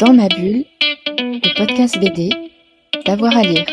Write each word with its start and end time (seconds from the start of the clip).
Dans 0.00 0.14
ma 0.14 0.28
bulle, 0.28 0.64
le 1.18 1.58
podcast 1.58 2.00
BD, 2.00 2.30
d'avoir 3.04 3.36
à 3.36 3.42
lire. 3.42 3.66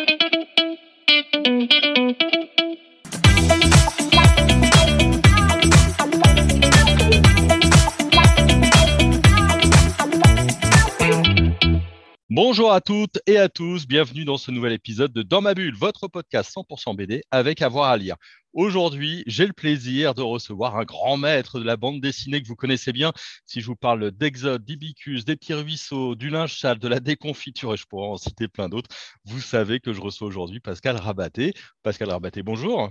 Bonjour 12.30 12.73
à 12.73 12.82
toutes 12.82 13.20
et 13.25 13.38
à 13.38 13.48
tous, 13.48 13.88
bienvenue 13.88 14.25
dans 14.25 14.38
ce 14.38 14.52
nouvel 14.52 14.73
épisode 14.73 15.14
de 15.14 15.23
Dans 15.23 15.39
ma 15.39 15.54
bulle, 15.54 15.75
votre 15.75 16.09
podcast 16.09 16.54
100% 16.54 16.94
BD 16.98 17.23
avec 17.32 17.62
avoir 17.62 17.89
à 17.89 17.96
lire. 17.96 18.18
Aujourd'hui, 18.57 19.23
j'ai 19.27 19.45
le 19.45 19.53
plaisir 19.53 20.15
de 20.15 20.23
recevoir 20.23 20.77
un 20.77 20.83
grand 20.83 21.15
maître 21.15 21.59
de 21.59 21.63
la 21.63 21.77
bande 21.77 22.01
dessinée 22.01 22.41
que 22.41 22.47
vous 22.47 22.55
connaissez 22.55 22.91
bien. 22.91 23.13
Si 23.45 23.61
je 23.61 23.67
vous 23.67 23.75
parle 23.75 24.09
d'Exode, 24.09 24.65
d'Ibicus, 24.65 25.25
des 25.25 25.35
petits 25.35 25.53
ruisseaux, 25.53 26.15
du 26.15 26.31
linge 26.31 26.59
sale, 26.59 26.79
de 26.79 26.88
la 26.88 26.99
déconfiture, 26.99 27.75
et 27.75 27.77
je 27.77 27.85
pourrais 27.85 28.07
en 28.07 28.17
citer 28.17 28.48
plein 28.48 28.67
d'autres, 28.67 28.89
vous 29.25 29.41
savez 29.41 29.79
que 29.79 29.93
je 29.93 30.01
reçois 30.01 30.27
aujourd'hui 30.27 30.59
Pascal 30.59 30.95
Rabaté. 30.95 31.53
Pascal 31.84 32.09
Rabaté, 32.09 32.41
bonjour. 32.41 32.89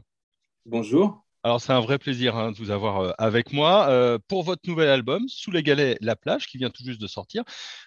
Bonjour. 0.66 1.25
Alors, 1.46 1.60
c'est 1.60 1.72
un 1.72 1.78
vrai 1.78 1.96
plaisir 1.96 2.34
hein, 2.34 2.50
de 2.50 2.56
vous 2.56 2.72
avoir 2.72 2.98
euh, 2.98 3.12
avec 3.18 3.52
moi 3.52 3.88
euh, 3.88 4.18
pour 4.26 4.42
votre 4.42 4.68
nouvel 4.68 4.88
album, 4.88 5.28
Sous 5.28 5.52
les 5.52 5.62
galets, 5.62 5.96
la 6.00 6.16
plage, 6.16 6.48
qui 6.48 6.58
vient 6.58 6.70
tout 6.70 6.82
juste 6.84 7.00
de 7.00 7.06
sortir. 7.06 7.44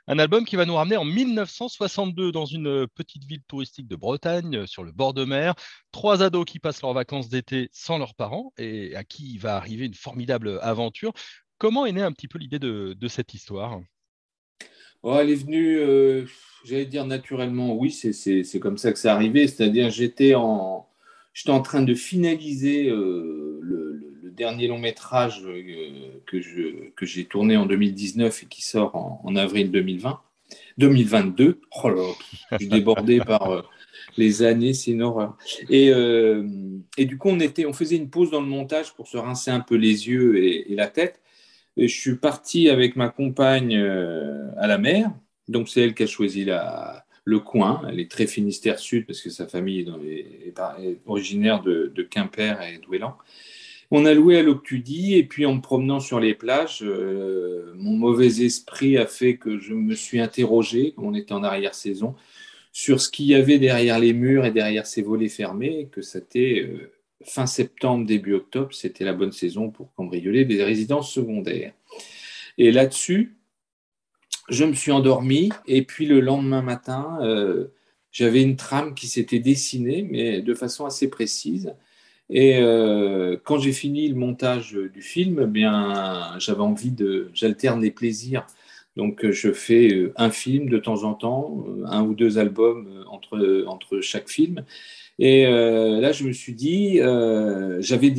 Un 0.08 0.18
album 0.18 0.46
qui 0.46 0.56
va 0.56 0.66
nous 0.66 0.76
ramener 0.76 0.96
en 0.96 1.04
1962 1.04 2.32
dans 2.32 2.46
une 2.46 2.68
euh, 2.68 2.88
petite 2.88 3.26
ville 3.26 3.42
touristique 3.50 3.90
de 3.90 3.98
Bretagne, 3.98 4.66
sur 4.66 4.86
le 4.86 4.94
bord 4.94 5.14
de 5.14 5.26
mer. 5.26 5.56
Trois 5.92 6.24
ados 6.24 6.46
qui 6.46 6.60
passent 6.60 6.82
leurs 6.82 6.94
vacances 6.94 7.28
d'été 7.28 7.68
sans 7.74 7.98
leurs 7.98 8.16
parents 8.16 8.54
et 8.58 8.96
à 8.96 9.04
qui 9.04 9.38
va 9.38 9.58
arriver 9.58 9.88
une 9.88 9.94
formidable 9.94 10.58
aventure. 10.62 11.12
Comment 11.58 11.86
est 11.86 11.92
née 11.92 12.02
un 12.02 12.14
petit 12.14 12.30
peu 12.30 12.40
l'idée 12.40 12.60
de, 12.60 13.08
cette 13.10 13.34
histoire? 13.34 13.82
Oh, 15.04 15.18
Elle 15.20 15.32
est 15.32 15.36
venue, 15.36 16.26
j'allais 16.64 16.86
dire 16.86 17.06
naturellement, 17.06 17.76
oui, 17.76 17.92
c'est 17.92 18.60
comme 18.62 18.78
ça 18.78 18.94
que 18.94 19.00
c'est 19.00 19.10
arrivé. 19.10 19.50
C'est-à-dire, 19.50 19.90
j'étais 19.90 20.34
en 20.34 20.86
J'étais 21.34 21.52
en 21.52 21.62
train 21.62 21.84
de 21.84 21.94
finaliser 21.94 22.90
dernier 24.40 24.68
long 24.68 24.80
métrage 24.80 25.44
euh, 25.46 26.22
que, 26.26 26.42
je, 26.42 26.90
que 26.96 27.06
j'ai 27.06 27.26
tourné 27.26 27.58
en 27.58 27.66
2019 27.68 28.44
et 28.44 28.46
qui 28.48 28.64
sort 28.64 28.96
en, 29.24 29.36
avril 29.36 29.70
2020. 29.70 30.20
2022. 30.80 31.62
Oh 31.84 31.90
là, 31.90 32.04
je 32.54 32.58
suis 32.58 32.68
débordé 32.68 33.20
par 33.26 33.52
euh, 33.52 33.62
les 34.18 34.42
années, 34.42 34.74
c'est 34.74 34.92
une 34.92 35.04
horreur. 35.04 35.38
Et, 35.70 35.92
et, 36.98 37.06
du 37.06 37.18
coup, 37.18 37.30
on, 37.30 37.40
était, 37.40 37.66
on 37.66 37.74
faisait 37.74 37.98
une 37.98 38.10
pause 38.10 38.32
dans 38.32 38.42
le 38.42 38.48
montage 38.48 38.94
pour 38.94 39.08
se 39.08 39.18
rincer 39.18 39.52
un 39.52 39.60
peu 39.60 39.76
les 39.76 40.08
yeux 40.08 40.44
et, 40.44 40.72
et 40.72 40.76
la 40.76 40.88
tête. 40.88 41.22
Et 41.78 41.88
je 41.88 42.00
suis 42.00 42.16
parti 42.16 42.70
avec 42.70 42.96
ma 42.96 43.10
compagne 43.10 43.78
à 43.78 44.68
la 44.68 44.78
mer. 44.80 45.12
Donc, 45.48 45.70
c'est 45.70 45.82
elle 45.82 45.94
qui 45.94 46.04
a 46.04 46.08
choisi 46.08 46.44
la, 46.44 47.06
le 47.30 47.40
coin. 47.40 47.82
Elle 47.88 48.00
est 48.00 48.10
très 48.10 48.28
Finistère 48.28 48.80
Sud 48.80 49.06
parce 49.06 49.22
que 49.22 49.30
sa 49.30 49.48
famille 49.48 49.88
est, 50.04 50.54
originaire 51.06 51.62
de, 51.62 52.08
Quimper 52.10 52.62
et 52.64 52.80
d'Ouélan. 52.80 53.16
On 53.92 54.06
a 54.06 54.14
loué 54.14 54.38
à 54.38 54.44
l'Octudie 54.44 55.16
et 55.16 55.24
puis 55.24 55.46
en 55.46 55.56
me 55.56 55.62
promenant 55.62 56.00
sur 56.00 56.20
les 56.20 56.36
plages, 56.36 56.84
euh, 56.84 57.74
mon 57.76 57.96
mauvais 57.98 58.42
esprit 58.44 58.98
a 58.98 59.08
fait 59.08 59.38
que 59.38 59.58
je 59.58 59.74
me 59.74 59.96
suis 59.96 60.20
interrogé, 60.20 60.94
on 60.98 61.16
était 61.16 61.34
en 61.34 61.44
arrière-saison, 61.44 62.16
sur 62.72 63.02
ce 63.02 63.10
qu'il 63.10 63.26
y 63.26 63.34
avait 63.34 63.58
derrière 63.58 63.98
les 63.98 64.14
murs 64.14 64.46
et 64.46 64.52
derrière 64.52 64.86
ces 64.86 65.02
volets 65.02 65.30
fermés, 65.30 65.90
que 65.92 66.04
c'était 66.04 66.68
euh, 66.70 66.92
fin 67.24 67.48
septembre, 67.48 68.06
début 68.06 68.36
octobre, 68.36 68.74
c'était 68.74 69.06
la 69.06 69.14
bonne 69.14 69.32
saison 69.32 69.72
pour 69.72 69.92
cambrioler 69.96 70.46
des 70.46 70.64
résidences 70.64 71.12
secondaires. 71.12 71.74
Et 72.60 72.72
là-dessus, 72.72 73.38
je 74.50 74.66
me 74.66 74.74
suis 74.74 74.92
endormi 74.92 75.50
et 75.66 75.82
puis 75.82 76.06
le 76.06 76.20
lendemain 76.20 76.62
matin, 76.62 77.18
euh, 77.22 77.68
j'avais 78.12 78.42
une 78.42 78.56
trame 78.56 78.94
qui 78.94 79.08
s'était 79.08 79.40
dessinée, 79.40 80.08
mais 80.10 80.42
de 80.42 80.54
façon 80.54 80.86
assez 80.86 81.10
précise. 81.10 81.74
Et 82.30 82.58
euh, 82.58 83.38
quand 83.44 83.60
j'ai 83.60 83.72
fini 83.72 84.08
le 84.08 84.16
montage 84.16 84.74
du 84.74 85.02
film, 85.02 85.42
eh 85.44 85.48
bien, 85.48 86.38
j'avais 86.40 86.62
envie 86.62 86.92
de, 86.92 87.30
j'alterne 87.34 87.82
les 87.82 87.92
plaisirs. 87.92 88.46
Donc, 88.96 89.30
je 89.30 89.52
fais 89.52 90.12
un 90.18 90.30
film 90.30 90.70
de 90.70 90.78
temps 90.78 91.04
en 91.04 91.14
temps, 91.14 91.66
un 91.86 92.04
ou 92.04 92.14
deux 92.14 92.38
albums 92.38 93.06
entre, 93.10 93.66
entre 93.68 94.02
chaque 94.02 94.30
film. 94.30 94.64
Et 95.20 95.48
euh, 95.48 96.00
là, 96.02 96.12
je 96.12 96.26
me 96.26 96.34
suis 96.34 96.54
dit, 96.54 97.00
j'avais 97.80 98.12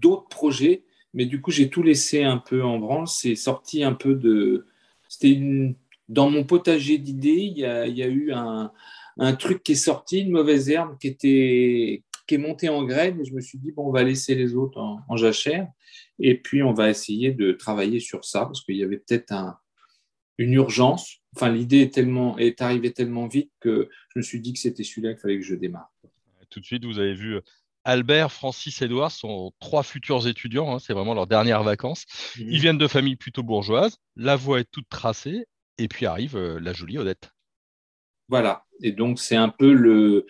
d'autres 0.00 0.28
projets, 0.28 0.82
mais 1.14 1.26
du 1.26 1.40
coup, 1.40 1.50
j'ai 1.50 1.68
tout 1.68 1.82
laissé 1.82 2.24
un 2.24 2.38
peu 2.38 2.62
en 2.64 2.78
branle. 2.78 3.06
C'est 3.08 3.36
sorti 3.36 3.84
un 3.84 3.92
peu 3.92 4.14
de, 4.14 4.66
c'était 5.08 5.38
dans 6.08 6.30
mon 6.30 6.44
potager 6.44 6.98
d'idées, 6.98 7.52
il 7.54 7.58
y 7.58 7.64
a, 7.66 7.86
eu 7.86 8.32
un, 8.32 8.70
truc 9.34 9.62
qui 9.62 9.72
est 9.72 9.74
sorti, 9.76 10.20
une 10.20 10.30
mauvaise 10.30 10.70
herbe 10.70 10.96
qui 10.98 11.08
était 11.08 12.02
qui 12.32 12.36
est 12.36 12.38
montée 12.38 12.70
en 12.70 12.82
graine. 12.84 13.20
Et 13.20 13.24
je 13.26 13.34
me 13.34 13.42
suis 13.42 13.58
dit 13.58 13.72
bon, 13.72 13.88
on 13.88 13.92
va 13.92 14.02
laisser 14.02 14.34
les 14.34 14.54
autres 14.54 14.78
en, 14.80 15.16
jachère 15.16 15.68
et 16.18 16.38
puis 16.38 16.62
on 16.62 16.72
va 16.72 16.88
essayer 16.88 17.32
de 17.32 17.52
travailler 17.52 18.00
sur 18.00 18.24
ça 18.24 18.46
parce 18.46 18.64
qu'il 18.64 18.76
y 18.76 18.82
avait 18.82 18.96
peut-être 18.96 19.34
une 20.38 20.54
urgence. 20.54 21.18
Enfin, 21.36 21.50
l'idée 21.50 21.82
est 21.82 21.92
tellement 21.92 22.38
est 22.38 22.62
arrivée 22.62 22.92
tellement 22.92 23.26
vite 23.26 23.50
que 23.60 23.90
je 24.14 24.18
me 24.18 24.22
suis 24.22 24.40
dit 24.40 24.54
que 24.54 24.58
c'était 24.58 24.82
celui-là 24.82 25.12
qu'il 25.12 25.20
fallait 25.20 25.38
que 25.38 25.44
je 25.44 25.54
démarre. 25.54 25.92
Tout 26.48 26.60
de 26.60 26.64
suite, 26.64 26.84
vous 26.86 26.98
avez 26.98 27.14
vu 27.14 27.38
Albert, 27.84 28.32
Francis, 28.32 28.80
Edouard 28.80 29.10
sont 29.10 29.52
trois 29.60 29.82
futurs 29.82 30.26
étudiants, 30.26 30.74
hein, 30.74 30.78
c'est 30.78 30.92
vraiment 30.92 31.14
leurs 31.14 31.26
dernières 31.26 31.64
vacances. 31.64 32.04
Mmh. 32.38 32.42
Ils 32.48 32.60
viennent 32.60 32.78
de 32.78 32.86
familles 32.86 33.16
plutôt 33.16 33.42
bourgeoises, 33.42 33.98
la 34.16 34.36
voie 34.36 34.60
est 34.60 34.70
toute 34.70 34.88
tracée, 34.88 35.46
et 35.78 35.88
puis 35.88 36.06
arrive 36.06 36.36
euh, 36.36 36.60
la 36.60 36.72
jolie 36.72 36.98
Odette. 36.98 37.32
Voilà, 38.28 38.64
et 38.80 38.92
donc 38.92 39.18
c'est 39.18 39.36
un 39.36 39.48
peu 39.48 39.72
le, 39.72 40.26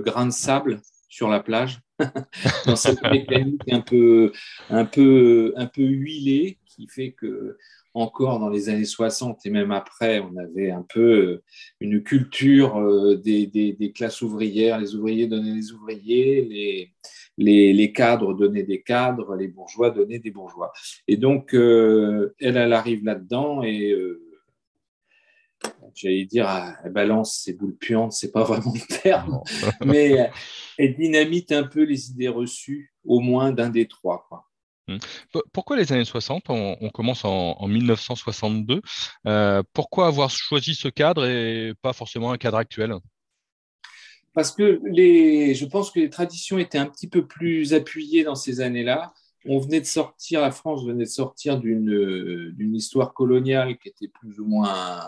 grain 0.00 0.26
de 0.26 0.32
sable 0.32 0.80
sur 1.08 1.28
la 1.28 1.40
plage, 1.40 1.80
dans 2.66 2.76
cette 2.76 3.02
mécanique 3.02 3.62
un 3.70 3.80
peu, 3.80 4.32
un, 4.70 4.84
peu, 4.84 5.52
un 5.56 5.66
peu 5.66 5.82
huilée, 5.82 6.58
qui 6.66 6.86
fait 6.88 7.12
que 7.12 7.56
encore 7.96 8.38
dans 8.38 8.50
les 8.50 8.68
années 8.68 8.84
60 8.84 9.46
et 9.46 9.50
même 9.50 9.72
après, 9.72 10.20
on 10.20 10.36
avait 10.36 10.70
un 10.70 10.82
peu 10.82 11.00
euh, 11.00 11.42
une 11.80 12.02
culture 12.02 12.76
euh, 12.76 13.16
des, 13.16 13.92
classes 13.94 14.20
ouvrières. 14.20 14.78
Les 14.78 14.94
ouvriers 14.94 15.26
donnaient 15.26 15.54
les 15.54 15.72
ouvriers, 15.72 16.92
les, 17.38 17.92
cadres 17.92 18.34
donnaient 18.34 18.64
des 18.64 18.82
cadres, 18.82 19.34
les 19.34 19.48
bourgeois 19.48 19.90
donnaient 19.90 20.18
des 20.18 20.30
bourgeois. 20.30 20.72
Et 21.08 21.16
donc, 21.16 21.54
euh, 21.54 22.34
elle, 22.38 22.58
elle 22.58 22.74
arrive 22.74 23.02
là-dedans 23.02 23.62
et 23.62 23.94
j'allais 25.94 26.24
dire, 26.24 26.48
elle 26.84 26.92
balance 26.92 27.40
ses 27.42 27.54
boules 27.54 27.76
puantes, 27.76 28.12
c'est 28.12 28.32
pas 28.32 28.44
vraiment 28.44 28.72
le 28.74 29.02
terme, 29.02 29.40
mais 29.84 30.30
elle 30.78 30.96
dynamite 30.96 31.52
un 31.52 31.64
peu 31.64 31.84
les 31.84 32.10
idées 32.10 32.28
reçues, 32.28 32.92
au 33.04 33.20
moins 33.20 33.52
d'un 33.52 33.70
des 33.70 33.88
trois. 33.88 34.26
Quoi. 34.28 34.46
Mmh. 34.88 34.98
Pourquoi 35.52 35.76
les 35.76 35.92
années 35.92 36.04
60 36.04 36.44
on, 36.48 36.90
commence 36.90 37.24
en, 37.24 37.66
1962. 37.66 38.80
Euh, 39.26 39.62
pourquoi 39.72 40.06
avoir 40.06 40.30
choisi 40.30 40.74
ce 40.74 40.88
cadre 40.88 41.26
et 41.26 41.74
pas 41.82 41.92
forcément 41.92 42.30
un 42.30 42.38
cadre 42.38 42.58
actuel? 42.58 42.94
Parce 44.32 44.52
que 44.52 44.80
les, 44.84 45.54
je 45.54 45.64
pense 45.64 45.90
que 45.90 45.98
les 45.98 46.10
traditions 46.10 46.58
étaient 46.58 46.78
un 46.78 46.86
petit 46.86 47.08
peu 47.08 47.26
plus 47.26 47.74
appuyées 47.74 48.22
dans 48.22 48.34
ces 48.34 48.60
années-là. 48.60 49.12
On 49.46 49.58
venait 49.58 49.80
de 49.80 49.86
sortir, 49.86 50.40
la 50.40 50.50
France 50.50 50.84
venait 50.84 51.04
de 51.04 51.10
sortir 51.10 51.58
d'une 51.58 52.74
histoire 52.74 53.14
coloniale 53.14 53.78
qui 53.78 53.88
était 53.88 54.08
plus 54.08 54.38
ou 54.38 54.46
moins, 54.46 55.00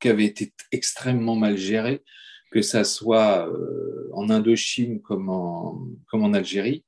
qui 0.00 0.08
avait 0.08 0.24
été 0.24 0.52
extrêmement 0.72 1.36
mal 1.36 1.56
gérée, 1.56 2.02
que 2.50 2.62
ça 2.62 2.84
soit 2.84 3.48
euh, 3.48 4.10
en 4.12 4.30
Indochine 4.30 5.00
comme 5.00 5.28
en, 5.28 6.32
Algérie. 6.32 6.84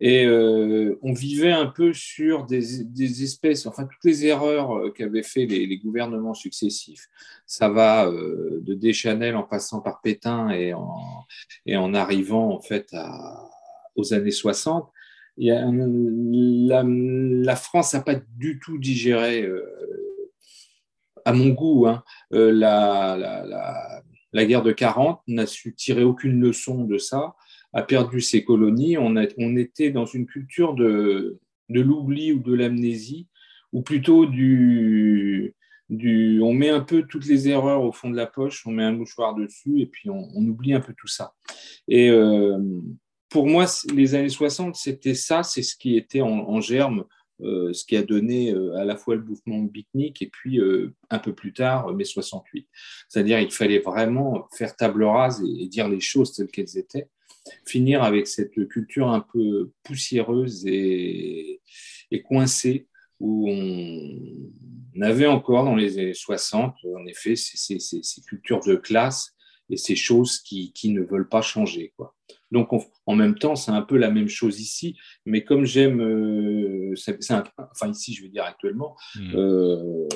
Et 0.00 0.26
euh, 0.26 0.98
on 1.02 1.12
vivait 1.12 1.52
un 1.52 1.66
peu 1.66 1.92
sur 1.92 2.46
des, 2.46 3.22
espèces, 3.22 3.66
enfin 3.66 3.84
toutes 3.84 4.04
les 4.04 4.26
erreurs 4.26 4.76
euh, 4.76 4.90
qu'avaient 4.90 5.22
fait 5.22 5.46
les, 5.46 5.78
gouvernements 5.78 6.34
successifs. 6.34 7.08
Ça 7.46 7.68
va 7.68 8.10
de 8.10 8.74
Deschanel 8.74 9.36
en 9.36 9.44
passant 9.44 9.80
par 9.80 10.00
Pétain 10.00 10.50
et 10.50 10.74
en, 10.74 11.94
arrivant 11.94 12.50
en 12.50 12.60
fait 12.60 12.94
aux 13.94 14.14
années 14.14 14.30
60. 14.30 14.90
Il 15.36 15.46
y 15.46 15.50
a, 15.50 15.64
la, 16.74 17.56
France 17.56 17.94
n'a 17.94 18.00
pas 18.00 18.16
du 18.36 18.60
tout 18.60 18.78
digéré, 18.78 19.48
à 21.24 21.32
mon 21.32 21.48
goût, 21.50 21.86
hein, 21.86 22.02
la, 22.30 23.16
la, 24.32 24.46
guerre 24.46 24.62
de 24.62 24.72
40, 24.72 25.20
n'a 25.28 25.46
su 25.46 25.74
tirer 25.74 26.02
aucune 26.02 26.40
leçon 26.40 26.84
de 26.84 26.98
ça 26.98 27.34
a 27.74 27.82
perdu 27.82 28.20
ses 28.20 28.44
colonies, 28.44 28.96
on, 28.96 29.16
était 29.56 29.90
dans 29.90 30.06
une 30.06 30.26
culture 30.26 30.74
de, 30.74 31.40
l'oubli 31.68 32.32
ou 32.32 32.38
de 32.38 32.54
l'amnésie, 32.54 33.26
ou 33.72 33.82
plutôt 33.82 34.26
du, 34.26 35.54
du, 35.90 36.40
on 36.40 36.54
met 36.54 36.70
un 36.70 36.80
peu 36.80 37.02
toutes 37.02 37.26
les 37.26 37.48
erreurs 37.48 37.82
au 37.82 37.90
fond 37.90 38.10
de 38.10 38.16
la 38.16 38.26
poche, 38.26 38.64
on 38.64 38.70
met 38.70 38.84
un 38.84 38.92
mouchoir 38.92 39.34
dessus 39.34 39.80
et 39.80 39.86
puis 39.86 40.08
on, 40.08 40.28
oublie 40.36 40.72
un 40.72 40.80
peu 40.80 40.94
tout 40.96 41.08
ça. 41.08 41.34
Et 41.88 42.08
euh, 42.10 42.58
pour 43.28 43.48
moi, 43.48 43.66
les 43.92 44.14
années 44.14 44.28
60, 44.28 44.76
c'était 44.76 45.14
ça, 45.14 45.42
c'est 45.42 45.62
ce 45.62 45.74
qui 45.76 45.96
était 45.96 46.20
en, 46.20 46.60
germe 46.60 47.04
ce 47.40 47.84
qui 47.84 47.96
a 47.96 48.02
donné 48.02 48.54
à 48.76 48.84
la 48.84 48.96
fois 48.96 49.16
le 49.16 49.22
mouvement 49.22 49.58
Biknik 49.58 50.22
et 50.22 50.28
puis 50.28 50.60
un 51.10 51.18
peu 51.18 51.34
plus 51.34 51.52
tard 51.52 51.92
mai 51.92 52.04
68. 52.04 52.66
C'est-à-dire 53.08 53.40
il 53.40 53.50
fallait 53.50 53.80
vraiment 53.80 54.46
faire 54.56 54.76
table 54.76 55.04
rase 55.04 55.42
et, 55.42 55.66
dire 55.66 55.88
les 55.88 56.00
choses 56.00 56.32
telles 56.32 56.48
qu'elles 56.48 56.78
étaient, 56.78 57.08
finir 57.66 58.02
avec 58.02 58.26
cette 58.26 58.68
culture 58.68 59.08
un 59.08 59.20
peu 59.20 59.70
poussiéreuse 59.82 60.64
et, 60.66 61.60
coincée 62.26 62.86
où 63.18 63.48
on 63.50 65.02
avait 65.02 65.26
encore 65.26 65.64
dans 65.64 65.74
les 65.74 65.98
années 65.98 66.14
60, 66.14 66.76
en 66.96 67.06
effet, 67.06 67.34
ces, 67.36 67.78
cultures 68.26 68.60
de 68.60 68.76
classe 68.76 69.34
et 69.70 69.76
ces 69.76 69.96
choses 69.96 70.40
qui, 70.40 70.72
ne 70.84 71.02
veulent 71.02 71.28
pas 71.28 71.42
changer. 71.42 71.92
Quoi. 71.96 72.14
Donc, 72.50 72.68
en 73.06 73.16
même 73.16 73.36
temps, 73.36 73.56
c'est 73.56 73.72
un 73.72 73.82
peu 73.82 73.96
la 73.96 74.10
même 74.10 74.28
chose 74.28 74.60
ici, 74.60 74.96
mais 75.24 75.44
comme 75.44 75.64
j'aime, 75.64 76.00
euh, 76.00 76.94
enfin 77.58 77.90
ici, 77.90 78.14
je 78.14 78.22
veux 78.22 78.28
dire 78.28 78.44
actuellement, 78.44 78.96
hmm. 79.16 79.32
euh, 79.34 80.08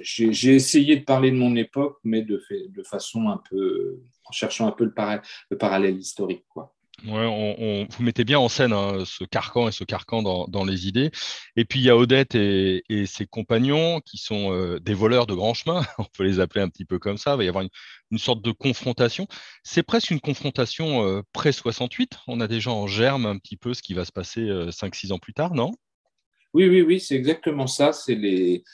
j'ai 0.00 0.54
essayé 0.54 0.96
de 0.96 1.04
parler 1.04 1.30
de 1.30 1.36
mon 1.36 1.56
époque, 1.56 1.98
mais 2.04 2.22
de, 2.22 2.42
de 2.50 2.82
façon 2.82 3.28
un 3.28 3.42
peu, 3.50 4.00
en 4.24 4.32
cherchant 4.32 4.66
un 4.66 4.72
peu 4.72 4.84
le, 4.84 4.94
le 5.50 5.58
parallèle 5.58 5.98
historique. 5.98 6.44
Quoi. 6.48 6.74
Vous 7.04 8.02
mettez 8.02 8.24
bien 8.24 8.38
en 8.38 8.48
scène 8.48 8.72
hein, 8.72 9.04
ce 9.06 9.24
carcan 9.24 9.68
et 9.68 9.72
ce 9.72 9.84
carcan 9.84 10.22
dans, 10.22 10.64
les 10.64 10.86
idées. 10.86 11.10
Et 11.56 11.64
puis 11.64 11.80
il 11.80 11.84
y 11.84 11.90
a 11.90 11.96
Odette 11.96 12.34
et, 12.34 12.82
ses 13.06 13.26
compagnons 13.26 14.00
qui 14.00 14.18
sont 14.18 14.52
euh, 14.52 14.78
des 14.80 14.94
voleurs 14.94 15.26
de 15.26 15.34
grands 15.34 15.54
chemins, 15.54 15.84
on 15.98 16.04
peut 16.04 16.24
les 16.24 16.40
appeler 16.40 16.60
un 16.60 16.68
petit 16.68 16.84
peu 16.84 16.98
comme 16.98 17.16
ça. 17.16 17.32
Il 17.32 17.36
va 17.38 17.44
y 17.44 17.48
avoir 17.48 17.64
une, 18.10 18.18
sorte 18.18 18.42
de 18.42 18.52
confrontation. 18.52 19.26
C'est 19.62 19.82
presque 19.82 20.10
une 20.10 20.20
confrontation 20.20 21.06
euh, 21.06 21.22
pré-68. 21.32 22.10
On 22.26 22.40
a 22.40 22.48
déjà 22.48 22.70
en 22.70 22.86
germe 22.86 23.26
un 23.26 23.38
petit 23.38 23.56
peu 23.56 23.72
ce 23.72 23.82
qui 23.82 23.94
va 23.94 24.04
se 24.04 24.12
passer 24.12 24.42
5-6 24.42 25.10
euh, 25.10 25.14
ans 25.14 25.18
plus 25.18 25.32
tard, 25.32 25.54
non? 25.54 25.72
Oui, 26.52 26.68
oui, 26.68 26.82
oui, 26.82 27.00
c'est 27.00 27.14
exactement 27.14 27.68
ça. 27.68 27.92
C'est 27.92 28.16
les, 28.16 28.64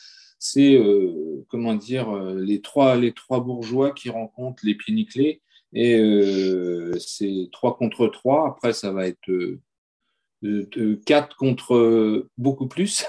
comment 1.49 1.75
dire, 1.75 2.11
les 2.35 2.61
trois, 2.63 2.97
les 2.97 3.13
trois 3.13 3.41
bourgeois 3.41 3.93
qui 3.93 4.09
rencontrent 4.09 4.65
les 4.65 4.75
pieds 4.75 4.95
nickelés 4.95 5.43
et 5.77 6.01
euh, 6.01 6.99
c'est 6.99 7.51
3 7.53 7.77
contre 7.77 8.07
3. 8.09 8.49
Après, 8.49 8.73
ça 8.73 8.93
va 8.93 9.07
être 9.07 9.31
4 10.43 10.43
euh, 10.43 11.35
contre 11.39 12.29
beaucoup 12.39 12.67
plus 12.67 13.05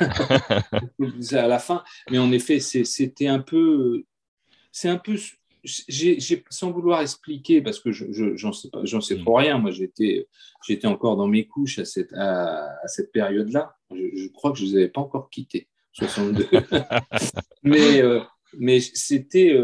à 1.31 1.47
la 1.47 1.59
fin. 1.59 1.81
Mais 2.11 2.17
en 2.17 2.29
effet, 2.33 2.59
c'était 2.59 3.27
un 3.27 3.39
peu. 3.39 4.03
C'est 4.73 4.89
un 4.89 4.97
peu. 4.97 5.15
sans 6.49 6.71
vouloir 6.71 7.01
expliquer, 7.01 7.61
parce 7.61 7.79
que 7.79 7.93
j'en 7.93 8.51
sais, 8.51 8.69
pas, 8.69 8.83
sais 8.99 9.17
trop 9.17 9.35
rien, 9.35 9.59
moi 9.59 9.71
j'étais, 9.71 10.27
encore 10.83 11.15
dans 11.15 11.27
mes 11.27 11.47
couches 11.47 11.79
à 11.79 11.85
cette, 11.85 12.11
à, 12.17 12.85
cette 12.87 13.13
période-là. 13.13 13.77
Je, 13.91 14.27
crois 14.33 14.51
que 14.51 14.57
je 14.57 14.65
ne 14.65 14.71
les 14.71 14.75
avais 14.75 14.89
pas 14.89 14.99
encore 14.99 15.29
quittés, 15.29 15.69
62. 15.93 16.49
mais 17.63 18.01
euh, 18.01 18.19
mais 18.57 18.81
c'était, 18.81 19.57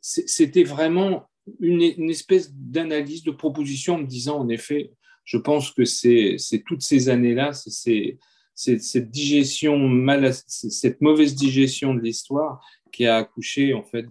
c'était 0.00 0.64
vraiment 0.64 1.29
une, 1.58 2.10
espèce 2.10 2.52
d'analyse, 2.52 3.24
de 3.24 3.30
proposition 3.30 3.94
en 3.94 3.98
me 3.98 4.06
disant, 4.06 4.38
en 4.38 4.48
effet, 4.48 4.92
je 5.24 5.36
pense 5.36 5.70
que 5.70 5.84
c'est 5.84 6.36
toutes 6.66 6.82
ces 6.82 7.08
années-là, 7.08 7.52
c'est 7.52 8.18
cette 8.54 9.10
digestion 9.10 9.78
mal, 9.78 10.32
cette 10.34 11.00
mauvaise 11.00 11.34
digestion 11.34 11.94
de 11.94 12.00
l'histoire 12.00 12.60
qui 12.92 13.06
a 13.06 13.16
accouché 13.16 13.72
en 13.72 13.82
fait 13.82 14.06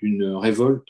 d'une 0.00 0.24
révolte 0.24 0.88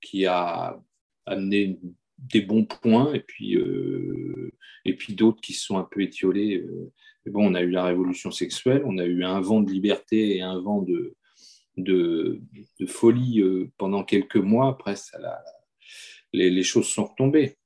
qui 0.00 0.26
a 0.26 0.80
amené 1.24 1.78
des 2.18 2.42
bons 2.42 2.64
points 2.64 3.12
et 3.14 3.20
puis 3.20 3.56
euh, 3.56 4.52
et 4.84 4.94
puis 4.94 5.14
d'autres 5.14 5.40
qui 5.40 5.52
se 5.52 5.66
sont 5.66 5.78
un 5.78 5.88
peu 5.90 6.02
étiolés. 6.02 6.58
Euh. 6.58 6.92
bon, 7.26 7.50
on 7.50 7.54
a 7.54 7.62
eu 7.62 7.70
la 7.70 7.84
révolution 7.84 8.30
sexuelle, 8.30 8.82
on 8.84 8.98
a 8.98 9.04
eu 9.04 9.24
un 9.24 9.40
vent 9.40 9.60
de 9.60 9.70
liberté 9.70 10.36
et 10.36 10.42
un 10.42 10.60
vent 10.60 10.82
de 10.82 11.16
de, 11.76 12.40
folie 12.86 13.40
euh, 13.40 13.70
pendant 13.78 14.04
quelques 14.04 14.36
mois. 14.36 14.68
Après, 14.68 14.96
ça, 14.96 15.18
les, 16.32 16.62
choses 16.62 16.88
sont 16.88 17.04
retombées. 17.04 17.56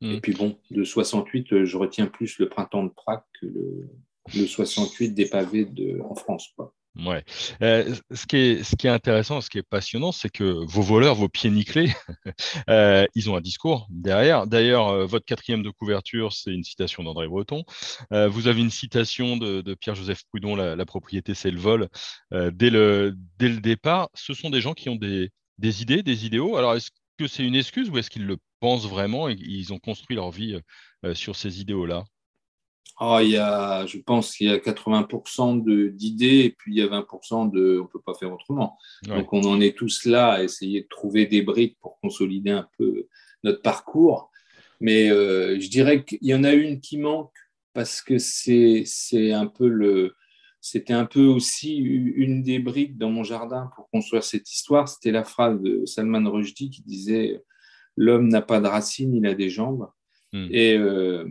Mm. 0.00 0.12
Et 0.12 0.20
puis 0.20 0.34
bon, 0.34 0.58
de 0.70 0.84
68, 0.84 1.52
euh, 1.52 1.64
je 1.64 1.76
retiens 1.76 2.06
plus 2.06 2.38
le 2.38 2.48
printemps 2.48 2.84
de 2.84 2.90
Prague 2.90 3.22
que 3.40 3.46
le, 3.46 3.88
le 4.34 4.46
68 4.46 5.10
des 5.10 5.26
pavés 5.26 5.64
de, 5.64 6.00
en 6.00 6.14
France. 6.14 6.48
Quoi. 6.56 6.74
Ouais. 6.96 7.24
Euh, 7.60 7.92
ce, 8.12 8.24
qui 8.24 8.36
est, 8.36 8.88
intéressant, 8.88 9.40
ce 9.40 9.50
qui 9.50 9.58
est 9.58 9.64
passionnant, 9.64 10.12
c'est 10.12 10.28
que 10.28 10.44
vos 10.44 10.80
voleurs, 10.80 11.16
vos 11.16 11.28
pieds 11.28 11.50
nickelés, 11.50 11.92
euh, 12.70 13.04
ils 13.16 13.28
ont 13.28 13.36
un 13.36 13.40
discours 13.40 13.88
derrière. 13.90 14.46
D'ailleurs, 14.46 14.88
euh, 14.88 15.04
votre 15.04 15.24
quatrième 15.24 15.64
de 15.64 15.70
couverture, 15.70 16.32
c'est 16.32 16.52
une 16.52 16.62
citation 16.62 17.02
d'André 17.02 17.26
Breton. 17.26 17.64
vous 18.10 18.46
avez 18.46 18.60
une 18.60 18.70
citation 18.70 19.36
de, 19.36 19.74
Pierre-Joseph 19.74 20.22
Proudhon, 20.28 20.54
la, 20.54 20.86
propriété, 20.86 21.34
c'est 21.34 21.50
le 21.50 21.58
vol. 21.58 21.88
dès, 22.30 22.70
le, 22.70 23.14
dès 23.38 23.48
le 23.48 23.60
départ, 23.60 24.08
ce 24.14 24.32
sont 24.34 24.50
des 24.50 24.60
gens 24.60 24.74
qui 24.74 24.88
ont 24.88 24.96
des, 24.96 25.30
des 25.58 25.82
idées, 25.82 26.02
des 26.02 26.26
idéaux. 26.26 26.56
Alors, 26.56 26.74
est-ce 26.74 26.90
que 27.18 27.26
c'est 27.26 27.44
une 27.44 27.56
excuse 27.56 27.90
ou 27.90 27.98
est-ce 27.98 28.10
qu'ils 28.10 28.26
le 28.26 28.36
pensent 28.60 28.86
vraiment 28.86 29.28
et 29.28 29.36
ils 29.38 29.72
ont 29.72 29.78
construit 29.78 30.16
leur 30.16 30.30
vie 30.30 30.60
sur 31.14 31.34
ces 31.34 31.60
idéaux-là? 31.60 32.04
Ah, 32.98 33.20
il 33.22 33.30
y 33.30 33.36
a, 33.36 33.86
je 33.86 33.98
pense 33.98 34.36
qu'il 34.36 34.46
y 34.46 34.50
a 34.50 34.58
80% 34.58 35.90
d'idées 35.94 36.44
et 36.44 36.50
puis 36.50 36.74
il 36.74 36.78
y 36.78 36.82
a 36.82 36.86
20% 36.86 37.50
de 37.50 37.78
on 37.80 37.84
ne 37.84 37.88
peut 37.88 38.00
pas 38.00 38.14
faire 38.14 38.32
autrement. 38.32 38.78
Donc 39.04 39.32
on 39.32 39.42
en 39.42 39.60
est 39.60 39.76
tous 39.76 40.04
là 40.04 40.32
à 40.32 40.42
essayer 40.42 40.82
de 40.82 40.88
trouver 40.88 41.26
des 41.26 41.42
briques 41.42 41.76
pour 41.80 41.98
consolider 42.00 42.50
un 42.50 42.68
peu 42.78 43.08
notre 43.42 43.62
parcours. 43.62 44.30
Mais 44.80 45.10
euh, 45.10 45.58
je 45.58 45.68
dirais 45.68 46.04
qu'il 46.04 46.18
y 46.22 46.34
en 46.34 46.44
a 46.44 46.52
une 46.52 46.80
qui 46.80 46.98
manque 46.98 47.32
parce 47.72 48.00
que 48.00 48.18
c'est 48.18 48.84
un 49.32 49.46
peu 49.46 49.68
le. 49.68 50.14
C'était 50.60 50.94
un 50.94 51.04
peu 51.04 51.26
aussi 51.26 51.76
une 51.76 52.42
des 52.42 52.58
briques 52.58 52.96
dans 52.96 53.10
mon 53.10 53.22
jardin 53.22 53.70
pour 53.76 53.90
construire 53.90 54.24
cette 54.24 54.50
histoire. 54.50 54.88
C'était 54.88 55.10
la 55.10 55.24
phrase 55.24 55.60
de 55.60 55.84
Salman 55.84 56.30
Rushdie 56.30 56.70
qui 56.70 56.82
disait 56.82 57.42
L'homme 57.96 58.28
n'a 58.28 58.40
pas 58.40 58.60
de 58.60 58.66
racines, 58.66 59.14
il 59.14 59.26
a 59.26 59.34
des 59.34 59.50
jambes. 59.50 59.88
Hmm. 60.34 60.48
Et 60.50 60.76
euh, 60.76 61.24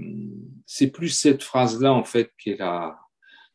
c'est 0.66 0.90
plus 0.90 1.10
cette 1.10 1.44
phrase-là, 1.44 1.92
en 1.92 2.06
fait, 2.06 2.32
qui 2.42 2.52
est, 2.52 2.62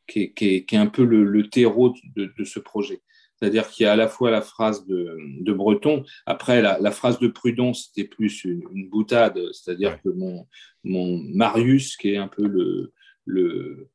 qui 0.06 0.20
est, 0.20 0.34
qui 0.34 0.74
est, 0.74 0.78
un 0.78 0.88
peu 0.88 1.04
le, 1.04 1.48
terreau 1.48 1.94
de, 2.14 2.30
de, 2.36 2.44
ce 2.44 2.60
projet. 2.60 3.00
C'est-à-dire 3.34 3.66
qu'il 3.68 3.84
y 3.84 3.86
a 3.86 3.92
à 3.92 3.96
la 3.96 4.08
fois 4.08 4.30
la 4.30 4.42
phrase 4.42 4.86
de, 4.86 5.16
de 5.40 5.52
Breton, 5.54 6.04
après 6.26 6.60
la, 6.60 6.78
la, 6.80 6.90
phrase 6.90 7.18
de 7.18 7.28
Prudon, 7.28 7.72
c'était 7.72 8.04
plus 8.04 8.44
une, 8.44 8.90
boutade, 8.90 9.40
c'est-à-dire 9.52 9.98
que 10.02 10.10
mon, 10.10 10.46
mon 10.84 11.16
Marius, 11.16 11.96
qui 11.96 12.12
est 12.12 12.18
un 12.18 12.28
peu 12.28 12.46
le, 12.46 12.92
le, 13.24 13.88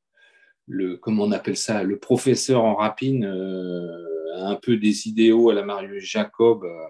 le 0.66 0.98
comment 0.98 1.26
on 1.26 1.32
appelle 1.32 1.58
ça, 1.58 1.84
le 1.84 2.00
professeur 2.00 2.64
en 2.64 2.74
rapine, 2.74 3.26
euh, 3.26 4.38
a 4.38 4.48
un 4.48 4.56
peu 4.56 4.78
des 4.78 5.08
idéaux 5.08 5.52
à 5.52 5.54
la 5.54 5.64
Marius 5.64 6.04
Jacob, 6.04 6.64
euh, 6.64 6.88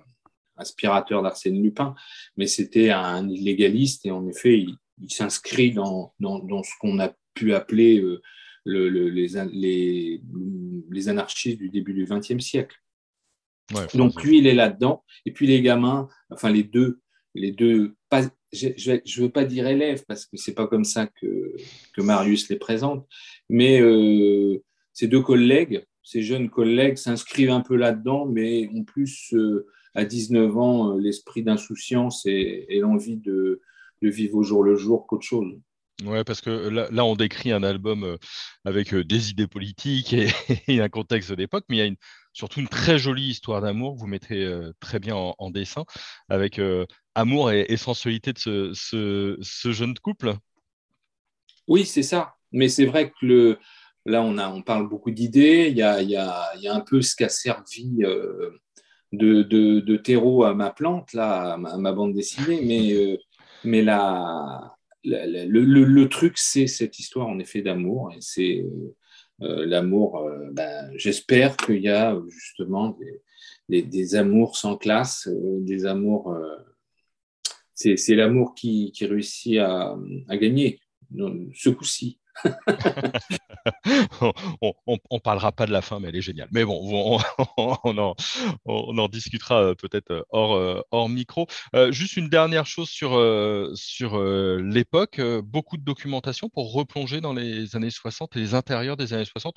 inspirateur 0.64 1.22
d'Arsène 1.22 1.62
Lupin, 1.62 1.94
mais 2.38 2.48
c'était 2.48 2.90
un 2.90 3.30
illégaliste 3.30 4.06
et 4.06 4.12
en 4.12 4.26
effet, 4.28 4.66
il, 5.00 5.10
s'inscrit 5.10 5.72
dans, 5.72 6.14
dans, 6.20 6.64
ce 6.64 6.72
qu'on 6.80 7.00
a 7.00 7.14
pu 7.34 7.54
appeler 7.54 8.00
euh, 8.00 8.22
le, 8.64 8.88
les, 8.88 9.28
les, 9.52 10.22
les, 10.90 11.10
anarchistes 11.10 11.58
du 11.58 11.70
début 11.70 11.94
du 11.94 12.06
XXe 12.06 12.40
siècle. 12.40 12.78
Donc 13.94 14.24
lui, 14.24 14.38
il 14.38 14.48
est 14.48 14.54
là-dedans. 14.54 15.04
Et 15.26 15.34
puis 15.34 15.48
les 15.48 15.62
gamins, 15.62 16.08
enfin 16.30 16.52
les 16.52 16.64
deux, 16.64 17.02
les 17.36 17.52
deux, 17.52 17.96
pas, 18.10 18.22
je 18.52 18.68
ne 18.68 19.22
veux 19.22 19.32
pas 19.32 19.46
dire 19.46 19.68
élèves 19.68 20.04
parce 20.08 20.26
que 20.26 20.38
c'est 20.38 20.54
pas 20.54 20.68
comme 20.68 20.86
ça 20.86 21.08
que, 21.08 21.56
que 21.94 22.02
Marius 22.02 22.50
les 22.50 22.58
présente, 22.58 23.08
mais 23.50 23.82
euh, 23.82 24.64
ces 24.94 25.08
deux 25.08 25.22
collègues, 25.22 25.86
ces 26.04 26.22
jeunes 26.22 26.50
collègues 26.50 26.98
s'inscrivent 26.98 27.50
un 27.52 27.62
peu 27.62 27.76
là-dedans, 27.76 28.26
mais 28.26 28.70
en 28.76 28.84
plus 28.84 29.34
euh, 29.34 29.68
à 29.96 30.06
19 30.06 30.58
ans 30.58 30.92
euh, 30.92 31.00
l'esprit 31.00 31.44
d'insouciance 31.44 32.26
et, 32.26 32.80
l'envie 32.80 33.18
de, 33.18 33.62
vivre 34.02 34.36
au 34.36 34.44
jour 34.44 34.64
le 34.64 34.76
jour 34.76 35.08
qu'autre 35.08 35.26
chose. 35.26 35.54
Ouais, 36.04 36.26
parce 36.26 36.42
que 36.42 36.50
là, 36.50 37.06
on 37.06 37.16
décrit 37.16 37.54
un 37.54 37.64
album 37.64 38.04
euh, 38.04 38.18
avec 38.66 38.94
euh, 38.94 39.06
des 39.06 39.30
idées 39.30 39.48
politiques 39.48 40.14
et, 40.14 40.28
un 40.82 40.90
contexte 40.90 41.30
de 41.30 41.36
l'époque, 41.36 41.64
mais 41.70 41.78
il 41.78 41.86
y 41.86 41.88
a 41.88 41.96
surtout 42.34 42.60
une 42.60 42.68
très 42.68 42.98
jolie 42.98 43.30
histoire 43.30 43.62
d'amour, 43.62 43.96
vous 43.96 44.08
mettez 44.08 44.52
très 44.80 45.00
bien 45.00 45.16
en, 45.16 45.52
dessin, 45.52 45.86
avec 46.30 46.60
amour 47.14 47.52
et, 47.52 47.78
sensualité 47.78 48.34
de 48.34 48.72
ce, 48.74 49.72
jeune 49.72 49.94
couple. 50.00 50.34
Oui, 51.68 51.86
c'est 51.86 52.04
ça. 52.04 52.34
Mais 52.52 52.70
c'est 52.70 52.88
vrai 52.88 53.12
que 53.12 53.26
le, 53.26 53.60
là, 54.08 54.24
on, 54.24 54.40
a, 54.40 54.50
on 54.50 54.64
parle 54.64 54.90
beaucoup 54.90 55.12
d'idées. 55.12 55.68
Il 55.70 55.78
y 55.78 55.84
a, 55.84 56.02
il, 56.02 56.10
y 56.10 56.18
a, 56.18 56.74
un 56.74 56.82
peu 56.82 57.04
ce 57.04 57.16
qu'a 57.16 57.30
servi 57.30 58.04
de, 59.14 59.44
de, 59.80 59.98
terreau 59.98 60.44
à 60.44 60.54
ma 60.54 60.72
plante, 60.72 61.16
à 61.16 61.58
ma, 61.58 61.94
bande 61.94 62.14
dessinée, 62.14 62.62
mais, 63.64 63.88
euh, 63.88 64.68
le, 65.04 66.06
truc, 66.08 66.38
c'est 66.38 66.68
cette 66.68 67.00
histoire 67.00 67.28
en 67.28 67.40
effet 67.40 67.62
d'amour, 67.62 68.12
et 68.12 68.22
c'est 68.22 68.66
euh, 69.42 69.66
l'amour, 69.66 70.18
euh, 70.18 70.50
ben, 70.52 70.92
j'espère 70.96 71.56
qu'il 71.58 71.82
y 71.82 71.90
a 71.90 72.20
justement 72.28 72.98
des, 73.70 74.16
amours 74.16 74.58
sans 74.58 74.78
classe, 74.78 75.30
des 75.32 75.86
amours, 75.86 76.36
c'est 77.76 78.16
l'amour 78.16 78.56
qui, 78.56 78.92
réussit 79.02 79.60
à 79.60 79.96
gagner, 80.32 80.80
ce 81.54 81.70
coup-ci. 81.70 82.20
on, 85.10 85.20
parlera 85.20 85.52
pas 85.52 85.66
de 85.66 85.72
la 85.72 85.82
fin, 85.82 86.00
mais 86.00 86.10
elle 86.10 86.16
est 86.16 86.22
géniale. 86.22 86.50
Mais 86.52 86.66
bon, 86.66 87.20
on, 87.58 87.98
en, 88.66 89.08
discutera 89.08 89.64
euh, 89.64 89.76
peut-être 89.76 90.12
euh, 90.12 90.24
hors, 90.30 90.56
euh, 90.56 90.82
hors 90.92 91.10
micro. 91.10 91.48
juste 91.90 92.18
une 92.18 92.30
dernière 92.30 92.66
chose 92.66 92.90
sur, 92.90 93.12
sur 93.76 94.22
l'époque. 94.22 95.22
Beaucoup 95.44 95.78
de 95.78 95.84
documentation 95.84 96.50
pour 96.50 96.74
replonger 96.74 97.22
dans 97.22 97.34
les 97.34 97.76
années 97.76 97.90
60 97.90 98.36
et 98.36 98.40
les 98.40 98.54
intérieurs 98.54 98.98
des 98.98 99.14
années 99.14 99.26
60 99.26 99.56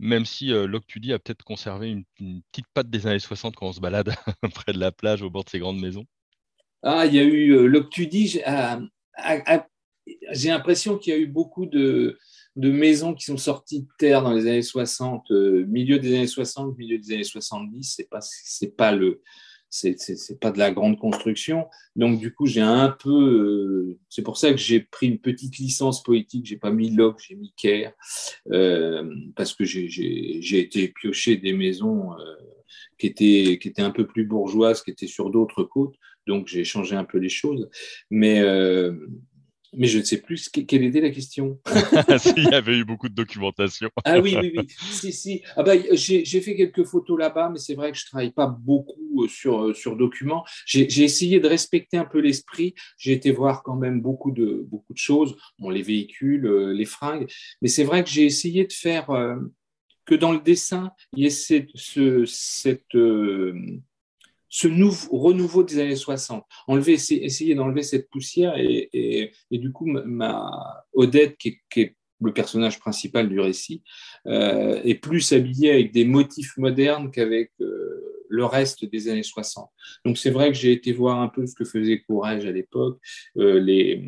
même 0.00 0.24
si 0.24 0.52
euh, 0.52 0.66
Loctudi 0.66 1.12
a 1.12 1.18
peut-être 1.18 1.44
conservé 1.44 1.90
une, 1.90 2.42
petite 2.52 2.66
patte 2.74 2.90
des 2.90 3.06
années 3.06 3.18
60 3.18 3.56
quand 3.56 3.66
on 3.66 3.72
se 3.72 3.80
balade 3.80 4.14
près 4.54 4.72
de 4.72 4.78
la 4.78 4.92
plage 4.92 5.22
au 5.22 5.30
bord 5.30 5.44
de 5.44 5.50
ces 5.50 5.58
grandes 5.58 5.80
maisons. 5.80 6.04
Ah, 6.82 7.06
il 7.06 7.14
y 7.14 7.18
a 7.18 7.22
eu 7.22 7.52
euh, 7.52 7.66
Loctudi. 7.66 8.40
J'ai 10.32 10.48
l'impression 10.48 10.98
qu'il 10.98 11.12
y 11.12 11.16
a 11.16 11.18
eu 11.18 11.26
beaucoup 11.26 11.66
de, 11.66 12.18
maisons 12.56 13.14
qui 13.14 13.24
sont 13.24 13.36
sorties 13.36 13.82
de 13.82 13.88
terre 13.98 14.22
dans 14.22 14.32
les 14.32 14.46
années 14.46 14.62
60, 14.62 15.30
euh, 15.30 15.64
milieu 15.66 15.98
des 15.98 16.14
années 16.14 16.26
60, 16.26 16.76
milieu 16.76 16.98
des 16.98 17.12
années 17.12 17.24
70. 17.24 17.94
C'est 17.96 18.08
pas, 18.08 18.20
c'est 18.20 18.76
pas 18.76 18.92
le, 18.92 19.22
c'est 19.70 20.38
pas 20.40 20.52
de 20.52 20.58
la 20.58 20.70
grande 20.70 20.98
construction. 20.98 21.66
Donc, 21.96 22.20
du 22.20 22.32
coup, 22.32 22.46
j'ai 22.46 22.60
un 22.60 22.90
peu. 22.90 23.10
Euh, 23.10 23.98
c'est 24.08 24.22
pour 24.22 24.36
ça 24.36 24.50
que 24.52 24.58
j'ai 24.58 24.80
pris 24.80 25.08
une 25.08 25.18
petite 25.18 25.58
licence 25.58 26.02
poétique. 26.02 26.46
J'ai 26.46 26.58
pas 26.58 26.70
mis 26.70 26.90
Locke, 26.90 27.20
j'ai 27.26 27.34
mis 27.34 27.52
Caire, 27.56 27.92
euh, 28.52 29.10
parce 29.34 29.54
que 29.54 29.64
j'ai 29.64 30.58
été 30.58 30.88
pioché 30.88 31.36
des 31.36 31.52
maisons 31.52 32.10
qui, 32.98 33.06
étaient, 33.08 33.58
qui 33.60 33.68
étaient 33.68 33.82
un 33.82 33.90
peu 33.90 34.06
plus 34.06 34.26
bourgeoises, 34.26 34.82
qui 34.82 34.90
étaient 34.90 35.06
sur 35.06 35.30
d'autres 35.30 35.64
côtes. 35.64 35.96
Donc, 36.26 36.46
j'ai 36.46 36.64
changé 36.64 36.94
un 36.94 37.04
peu 37.04 37.18
les 37.18 37.28
choses. 37.28 37.68
Mais 38.10 38.42
mais 39.76 39.86
je 39.86 39.98
ne 39.98 40.02
sais 40.02 40.20
plus 40.20 40.48
quelle 40.48 40.84
était 40.84 41.00
la 41.00 41.10
question. 41.10 41.58
Il 42.36 42.44
y 42.50 42.54
avait 42.54 42.78
eu 42.78 42.84
beaucoup 42.84 43.08
de 43.08 43.14
documentation. 43.14 43.90
ah 44.04 44.20
oui, 44.20 44.36
oui, 44.40 44.52
oui. 44.56 44.66
Si, 44.90 45.12
si. 45.12 45.42
Ah 45.56 45.62
bah, 45.62 45.72
j'ai 45.92 46.40
fait 46.40 46.56
quelques 46.56 46.84
photos 46.84 47.18
là-bas, 47.18 47.50
mais 47.50 47.58
c'est 47.58 47.74
vrai 47.74 47.92
que 47.92 47.98
je 47.98 48.04
ne 48.04 48.08
travaille 48.08 48.32
pas 48.32 48.46
beaucoup 48.46 49.22
euh, 49.22 49.28
sur, 49.28 49.64
euh, 49.64 49.74
sur 49.74 49.96
documents. 49.96 50.44
J'ai 50.66 51.02
essayé 51.02 51.40
de 51.40 51.48
respecter 51.48 51.96
un 51.96 52.04
peu 52.04 52.18
l'esprit. 52.18 52.74
J'ai 52.98 53.12
été 53.12 53.32
voir 53.32 53.62
quand 53.62 53.76
même 53.76 54.00
beaucoup 54.00 54.30
de, 54.30 54.64
beaucoup 54.68 54.92
de 54.92 54.98
choses, 54.98 55.36
bon, 55.58 55.70
les 55.70 55.82
véhicules, 55.82 56.46
euh, 56.46 56.72
les 56.72 56.86
fringues. 56.86 57.26
Mais 57.62 57.68
c'est 57.68 57.84
vrai 57.84 58.04
que 58.04 58.10
j'ai 58.10 58.24
essayé 58.24 58.66
de 58.66 58.72
faire 58.72 59.06
que 60.04 60.14
dans 60.14 60.32
le 60.32 60.40
dessin, 60.40 60.92
il 61.16 61.22
y 61.22 61.26
ait 61.26 61.30
cette, 61.30 61.70
ce, 61.74 62.24
cette 62.26 62.94
ce 64.54 64.68
nouveau, 64.68 65.18
renouveau 65.18 65.64
des 65.64 65.80
années 65.80 65.96
60. 65.96 66.44
Enlever, 66.68 66.92
essayer 66.92 67.56
d'enlever 67.56 67.82
cette 67.82 68.08
poussière 68.08 68.54
et, 68.56 69.32
du 69.50 69.72
coup, 69.72 69.84
ma 69.84 70.48
Odette, 70.92 71.36
qui 71.38 71.58
est, 71.74 71.96
le 72.20 72.32
personnage 72.32 72.78
principal 72.78 73.28
du 73.28 73.40
récit, 73.40 73.82
euh, 74.28 74.80
est 74.84 74.94
plus 74.94 75.32
habillée 75.32 75.72
avec 75.72 75.92
des 75.92 76.04
motifs 76.04 76.56
modernes 76.56 77.10
qu'avec 77.10 77.50
euh, 77.60 78.24
le 78.28 78.44
reste 78.44 78.84
des 78.84 79.08
années 79.08 79.24
60. 79.24 79.68
Donc 80.04 80.18
c'est 80.18 80.30
vrai 80.30 80.52
que 80.52 80.56
j'ai 80.56 80.70
été 80.70 80.92
voir 80.92 81.20
un 81.20 81.28
peu 81.28 81.44
ce 81.46 81.54
que 81.56 81.64
faisait 81.64 81.98
Courage 81.98 82.46
à 82.46 82.52
l'époque, 82.52 83.00
euh, 83.36 83.58
les 83.58 84.00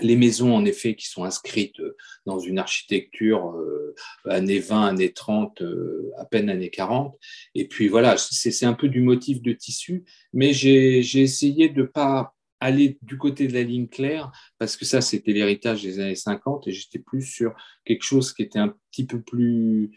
les 0.00 0.16
maisons, 0.16 0.54
en 0.54 0.64
effet, 0.64 0.94
qui 0.94 1.08
sont 1.08 1.24
inscrites 1.24 1.78
euh, 1.80 1.96
dans 2.26 2.38
une 2.38 2.58
architecture 2.58 3.50
euh, 3.50 3.94
années 4.28 4.58
20, 4.58 4.86
années 4.86 5.12
30, 5.12 5.62
euh, 5.62 6.10
à 6.18 6.24
peine 6.24 6.48
années 6.48 6.70
40. 6.70 7.16
Et 7.54 7.68
puis 7.68 7.88
voilà, 7.88 8.16
c'est 8.16 8.66
un 8.66 8.74
peu 8.74 8.88
du 8.88 9.00
motif 9.00 9.42
de 9.42 9.52
tissu, 9.52 10.04
mais 10.32 10.52
j'ai 10.52 10.98
essayé 10.98 11.68
de 11.68 11.82
ne 11.82 11.86
pas 11.86 12.34
aller 12.60 12.98
du 13.02 13.18
côté 13.18 13.46
de 13.46 13.52
la 13.52 13.62
ligne 13.62 13.88
claire, 13.88 14.32
parce 14.58 14.76
que 14.76 14.84
ça, 14.84 15.00
c'était 15.00 15.32
l'héritage 15.32 15.82
des 15.82 16.00
années 16.00 16.14
50, 16.14 16.66
et 16.66 16.72
j'étais 16.72 16.98
plus 16.98 17.22
sur 17.22 17.54
quelque 17.84 18.04
chose 18.04 18.32
qui 18.32 18.42
était 18.42 18.58
un 18.58 18.74
petit 18.90 19.06
peu 19.06 19.20
plus 19.20 19.90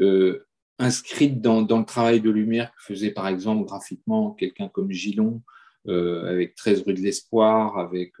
euh, 0.00 0.46
inscrite 0.78 1.40
dans, 1.40 1.60
le 1.60 1.84
travail 1.84 2.20
de 2.20 2.30
lumière 2.30 2.72
que 2.72 2.94
faisait 2.94 3.10
par 3.10 3.28
exemple 3.28 3.64
graphiquement 3.64 4.32
quelqu'un 4.32 4.68
comme 4.68 4.90
Gillon, 4.90 5.42
euh, 5.86 6.26
avec 6.30 6.54
13 6.54 6.84
rue 6.86 6.94
de 6.94 7.00
l'Espoir, 7.00 7.78
avec 7.78 8.14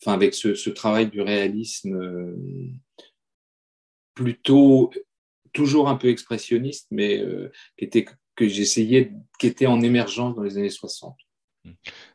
enfin 0.00 0.12
avec 0.12 0.34
ce, 0.34 0.70
travail 0.70 1.08
du 1.08 1.20
réalisme 1.20 1.94
euh, 1.94 2.36
plutôt 4.14 4.92
toujours 5.52 5.88
un 5.88 5.96
peu 5.96 6.08
expressionniste, 6.08 6.88
mais 6.90 7.18
euh, 7.18 7.50
qui 7.78 7.84
était 7.84 8.06
que 8.34 8.46
j'essayais, 8.46 9.12
qui 9.38 9.46
était 9.46 9.66
en 9.66 9.80
émergence 9.80 10.34
dans 10.34 10.42
les 10.42 10.58
années 10.58 10.70
60. 10.70 11.16